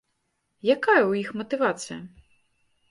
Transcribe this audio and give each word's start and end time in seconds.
Якая 0.75 0.97
ў 1.09 1.21
іх 1.21 1.29
матывацыя? 1.43 2.01